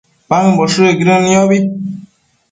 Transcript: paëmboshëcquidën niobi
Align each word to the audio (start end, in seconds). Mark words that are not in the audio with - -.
paëmboshëcquidën 0.29 1.21
niobi 1.27 1.57